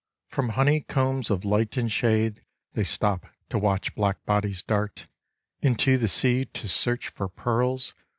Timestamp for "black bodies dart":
3.93-5.05